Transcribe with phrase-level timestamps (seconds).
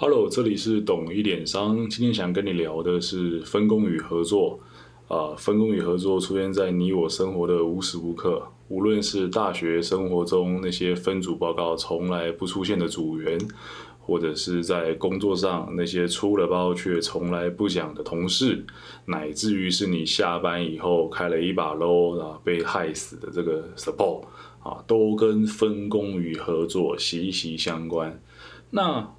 [0.00, 4.60] Hello，这里是懂一点商，今天想跟你聊的是分工与合作。
[5.08, 13.36] 啊，分工与合作出现在你我生活的无时无刻，无论是大学生活中那些分组报告从来不出现的组员，
[13.98, 18.64] 或者是在工作上那些出了包却从来不讲的同事，
[19.06, 24.22] 乃至于是你下班以后开了一把 low 啊被害死的这个 support
[24.62, 28.22] 啊，都跟分工与合作息息相关。
[28.70, 29.14] 那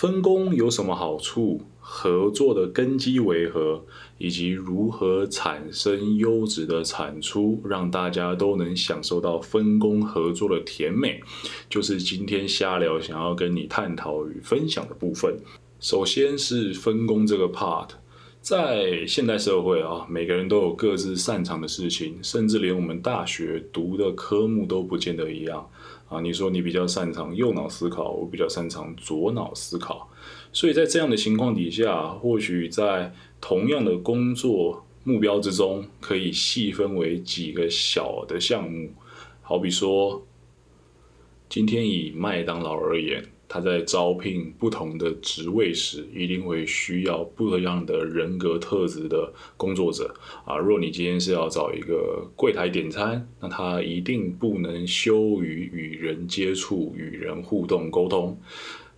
[0.00, 1.60] 分工有什么好处？
[1.78, 3.84] 合作的根基为何？
[4.16, 11.20] 以及如何产生优质的产出，让大家都能享受到分工合作的甜美，
[11.68, 15.36] 就是今天瞎聊想要跟你探讨与分享的部分。
[15.80, 17.88] 首先是分工这个 part，
[18.40, 25.68] 在现代社会啊，每个人都有各自擅长的事情，甚至连我们大学读的科目都不见得一样。
[26.10, 30.10] 啊，你说你比较擅长右脑思考，我比较擅长左脑思考，
[30.52, 38.92] 所以在这样的情况底下，或许在同样的工作目标之中，可以细分为几个小的项目，
[39.40, 40.26] 好比说，
[41.48, 43.24] 今天以麦当劳而言。
[43.52, 50.56] 他在招聘不同的职位时，一定会需要不一样的人格特质的工作者啊。
[50.56, 58.38] 若你今天是要找一个柜台点餐，那他一定不能羞于与人接触、与人互动沟通。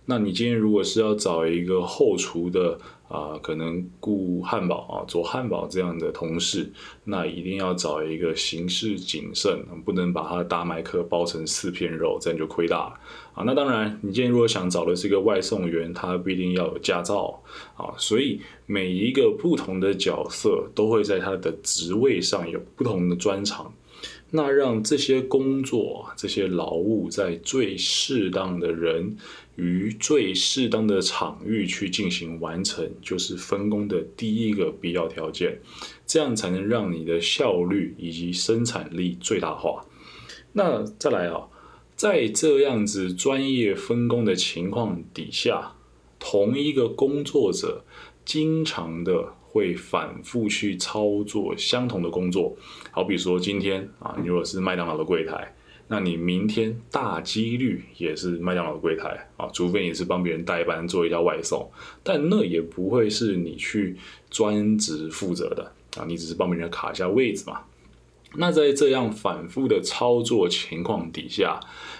[0.05, 6.71] 那你今天如果是要找一个后厨的啊，可能雇汉堡啊，做汉堡这样的同事，
[7.03, 12.99] 那一定要找一个行事谨慎，不能把他的大麦克包成四片肉，这样就亏大了
[13.35, 13.43] 啊。
[13.45, 17.39] 那当然，你今天如果想找的是一个外送员，他不一定要有驾照
[17.75, 17.93] 啊。
[17.97, 23.71] 所以每一个不同的角色都会在他的职位上有不同的专长。
[24.35, 29.15] 那让这些工作、这些劳务在最适当的人
[29.57, 35.59] 与最适当的场域去进行完成，就是分工的第一个必要条件。
[36.07, 39.85] 这样才能让你的效率以及生产力最大化。
[40.53, 41.47] 那再来啊，
[41.95, 45.75] 在这样子专业分工的情况底下，
[46.17, 47.85] 同一个工作者
[48.25, 49.35] 经常的。
[49.53, 52.57] 会反复去操作相同的工作，
[52.89, 55.53] 好比说今天啊，你如果是麦当劳的柜台，
[55.87, 61.69] 那你明天大几率也是麦当劳的柜台啊，除非你是帮别人代班做一下外送，
[62.01, 63.95] 但那也不会是你去
[64.31, 67.59] 专职负责的啊，你只是帮别人卡一下位置嘛。
[68.35, 71.59] 那在这样反复的操作情况底下，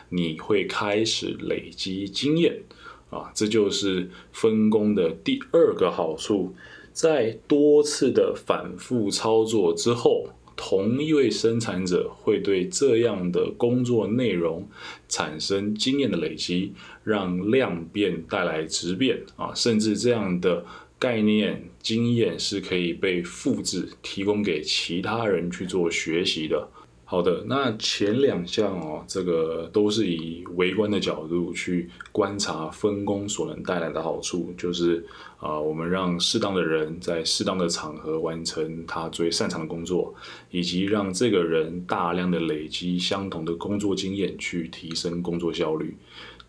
[0.09, 2.63] 你会开始累积经验
[3.11, 6.55] 啊，这就是分工的第二个好处。
[6.93, 14.67] 在多次的反复操作之后，同一位生产者会对这样的工作内容
[15.09, 16.71] 产生经验的累积，
[17.03, 20.63] 让量变带来质变啊，甚至这样的
[20.99, 26.69] 概念经验是可以被复制，提供给其他人去做学习的。
[27.05, 35.05] 好的，那前两项哦，这个都是以微观的角度去观察分工所能带来的好处，就是
[35.37, 40.15] 啊，我们让适当的人在适当的场合完成他最擅长的工作，
[40.49, 45.95] 以及让这个人大量的累积相同的工作经验，去提升工作效率。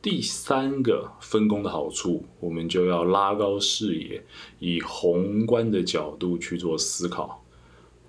[0.01, 4.23] 第三个分工的好处，我们就要拉高视野，
[4.61, 7.44] 以宏观的角度去做思考。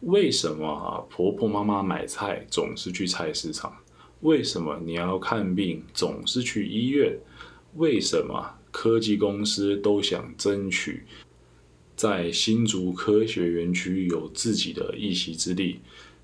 [0.02, 1.02] 为什么啊？
[1.10, 3.76] 婆婆妈妈买菜总是去菜市场？
[4.22, 7.18] 为什么你要看病总是去医院？
[7.76, 11.04] 为什么科技公司都想争取
[11.96, 15.80] 在新竹科学园区有自己的一席之地？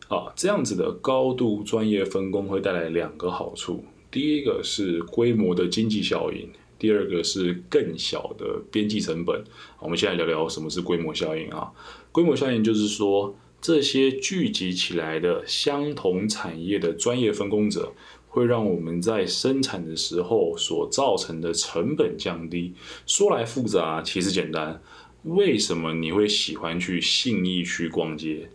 [0.10, 9.44] 啊，这样子的高度专业分工会带来两个好处：第一个是规模的经济效应，第二个是更小的边际成本。
[9.80, 11.72] 我们现在聊聊什么是规模效应啊？
[12.12, 13.36] 规模效应就是说。
[13.62, 17.94] 这些聚集起来的相同产业的专业分工者，
[18.28, 22.74] 会让我们在生产的时候所造成的成本降低。
[23.06, 24.82] 说来复杂，其实简单。
[25.24, 28.50] 为什么你会喜欢去信义区逛街？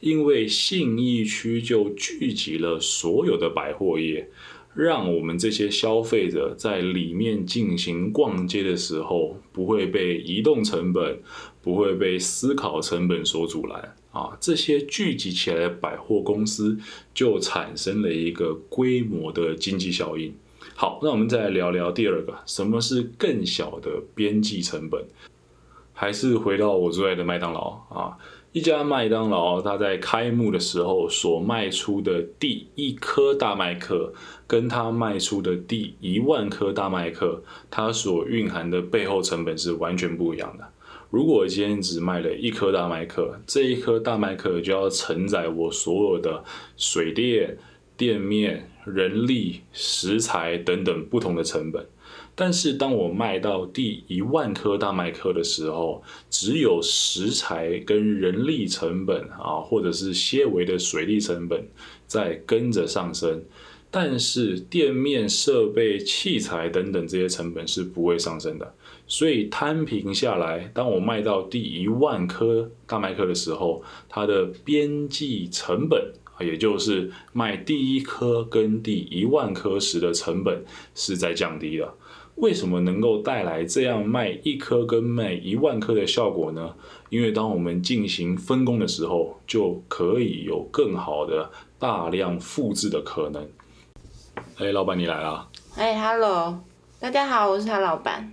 [0.00, 4.28] 因为信义区就聚集了所有的百货业，
[4.74, 11.20] 让我们这些消费者在里面进行逛街的时候，不会被移动成本，
[11.60, 13.94] 不会被思考成本所阻拦。
[14.12, 16.78] 啊，这些聚集起来的百货公司
[17.14, 20.34] 就产生了一个规模的经济效应。
[20.74, 25.04] 好，那我们再来聊聊第二个，什么是更小的边际成本？
[25.92, 28.16] 还是回到我最爱的麦当劳啊？
[28.52, 34.12] 一家麦当劳，它在开幕的时候所卖出的第一颗大麦克，
[34.46, 40.68] 跟它卖出的第一万颗大麦克，它所蕴含的背后成本是完全不一样的。
[41.08, 46.44] 如果今天只卖了一颗大麦克，这一颗大麦克就要承载我所有的
[46.76, 47.56] 水电、
[48.02, 51.86] 店面、人力、食材等等不同的成本。
[52.34, 61.64] 但是当我卖到第一万颗大麦克的时候，只有食材跟人力成本啊，或者是些微的水利成本
[62.08, 63.40] 在跟着上升，
[63.88, 68.74] 但是店面设备、器材等等这些成本是不会上升的。
[69.06, 81.94] 所以摊平下来，当我卖到第一万颗大麦克的时候，它的边际成本，也就是卖第一颗跟第一万颗时的成本是在降低的。
[82.36, 86.74] 为什么能够带来这样卖一颗跟卖一万颗的效果呢？
[87.10, 93.46] 因为当我们进行分工的时候，就可以有更好的大量复制的可能。
[94.56, 95.46] 哎，老板你来啦！
[95.76, 96.58] 哎，Hello，
[96.98, 98.30] 大家好，我是他老板。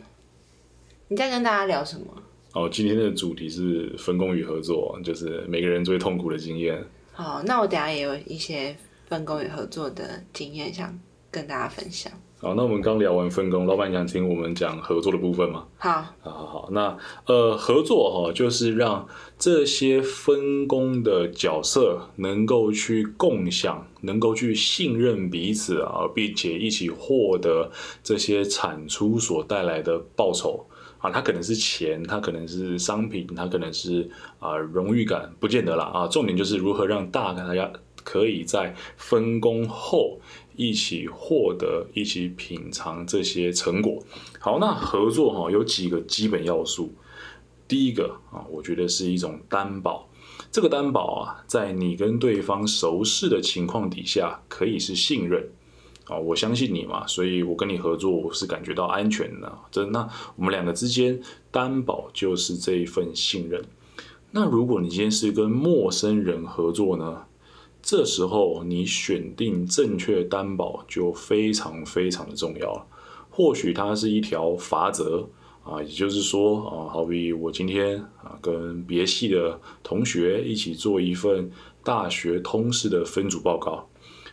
[1.10, 2.06] 你在跟大家聊什么？
[2.54, 6.82] 哦，今天的主题是分工与合作，就是每个人最痛苦的经验。
[7.22, 8.74] 好，那我等下也有一些
[9.10, 10.98] 分工与合作的经验想
[11.30, 12.10] 跟大家分享。
[12.40, 15.66] 好，那我们刚聊完分工，老板想听我们讲合作的部分吗？
[15.78, 19.06] 好，好好好，那呃，合作哈，就是让
[19.38, 27.70] 这些分工的角色能够去共享，能够去信任彼此啊，并且一起获得
[28.02, 30.66] 这些产出所带来的报酬
[31.00, 34.10] 啊，它可能是钱，它可能是商品，它可能是
[34.40, 37.72] 啊荣誉感，不见得啦啊，重点就是如何让大大家
[38.04, 40.20] 可以在分工后。
[40.56, 44.04] 一起获得，一起品尝这些成果。
[44.42, 46.94] 好，那合作哈有几个基本要素。
[47.66, 50.10] 第一个啊，我觉得是一种担保。
[50.52, 55.48] 这个担保啊，在你跟对方熟识的情况底下，可以是信任
[56.10, 59.60] 啊，我相信你嘛，所以我跟你合作，我是感觉到安全的。
[59.72, 61.22] 这那我们两个之间
[61.52, 63.64] 担保就是这一份信任。
[64.32, 67.24] 那如果你今天是跟陌生人合作呢？
[67.82, 72.86] 这时候你选定正确担保就非常非常的重要了。
[73.30, 75.30] 或许它是一条法则
[75.64, 81.50] 啊，也就是说啊，好比我今天啊跟别系的同学一起做一份
[81.82, 83.88] 大学通识的分组报告，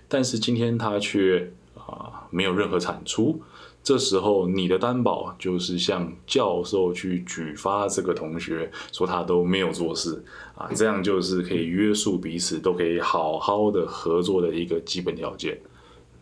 [0.09, 1.53] 但是今天他却
[1.87, 3.41] 啊没有任何产出。
[3.83, 10.25] 这时候，你的担保就是向教授去举发这个同学，说他都没有做事
[10.57, 15.61] 啊，这样就是可以约束彼此，都可以好好的合作的一个基本条件。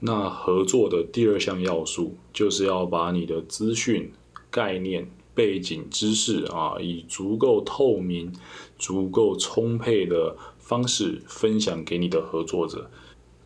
[0.01, 4.13] 那合作的第二项要素，就是要把你的资讯、
[4.51, 8.31] 概念、背景知识啊，以足够透明、
[8.79, 12.91] 足够充沛的方式分享给你的合作者。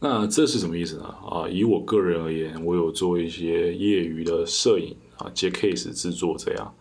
[0.00, 1.04] 那这是什么意思呢？
[1.28, 6.74] 啊，以我个人而言，我有做一些业余的摄影啊，接 case 制作这样。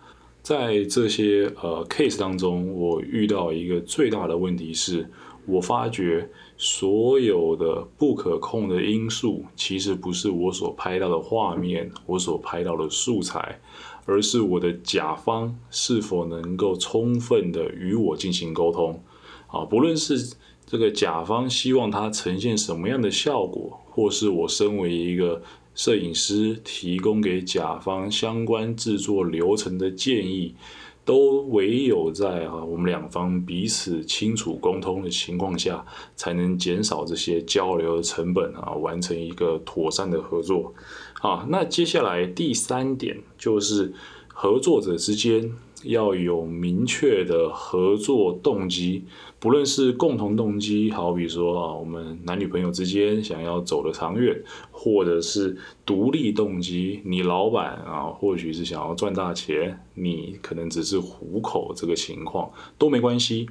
[0.44, 5.10] 在这些呃 case 当中，我遇到一个最大的问题是，
[5.46, 13.60] 我发觉所有的不可控的因素，其实不是我所拍到的画面，我所拍到的素材，
[14.06, 19.04] 而是我的甲方是否能够充分的与我进行沟通。
[19.48, 20.36] 啊，不论是
[20.70, 25.42] 这个甲方希望它呈现什么样的效果，或是我身为一个
[25.74, 30.54] 摄影师提供给甲方相关制作流程的建议，
[31.06, 35.86] 都唯有在啊我们两方彼此清楚沟通的情况下，
[36.18, 40.74] 才能减少这些交流的成本啊，完成一个妥善的合作。
[41.14, 43.94] 好，那接下来第三点就是
[44.28, 45.50] 合作者之间。
[45.84, 49.04] 要有明确的合作动机，
[49.40, 55.56] 不论是共同动机，好比说啊，我们男女朋友之间想要走得长远，或者是
[55.86, 63.48] 独立动机，你老板啊，或许是想要赚大钱，你可能只是糊口，这个情况都没关系，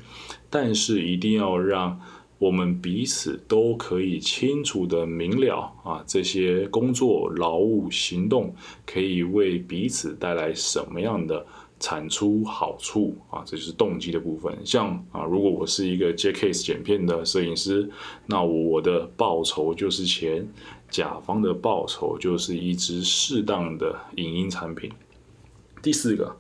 [0.51, 2.01] 但是一定要让
[2.39, 8.53] 我们彼此都可以清楚的明了啊，这些工作劳务行动
[8.85, 11.47] 可以为彼此带来什么样的。
[11.79, 14.57] 产出好处啊，这就是动机的部分。
[14.65, 17.91] 像啊，如果我是一个 J.K.S 剪片的摄影师，
[18.27, 20.49] 那我的报酬就是钱，
[20.91, 24.91] 甲方的报酬就是一支适当的影音产品。
[25.83, 26.37] 第四个。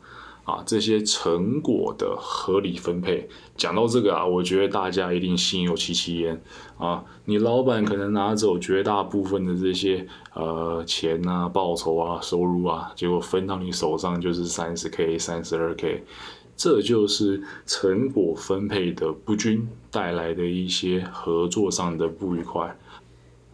[0.46, 6.40] 啊，这些成果的合理分配，讲到这个啊，我觉得大家一定心有戚戚焉
[6.78, 7.04] 啊。
[7.24, 16.04] 你老板可能拿走绝大部分的这些呃钱啊、报酬啊、收入啊，结果分到你手上就是三十 k、三十二 k，
[16.56, 22.78] 这就是成果分配的不均带来的一些合作上的不愉快。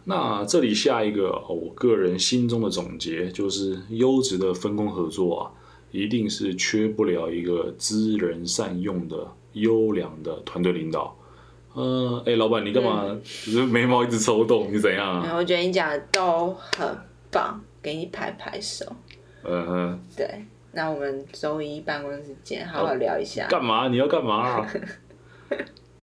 [0.05, 5.51] 那这里下一个我个人心中的总结就是，优质的分工合作啊，
[5.93, 9.15] 一定是缺不了一个知人善用的
[9.53, 11.15] 优良的团队领导。
[11.73, 13.03] 呃，哎，老板，你干嘛？
[13.23, 15.35] 就是眉毛一直抽动，你怎样啊？
[15.35, 16.97] 我觉得你讲的都很
[17.31, 18.85] 棒，给你拍拍手。
[19.43, 19.99] 嗯哼。
[20.17, 23.47] 对，那我们周一办公室见，好好聊一下。
[23.47, 23.87] 干嘛？
[23.87, 24.67] 你要干嘛？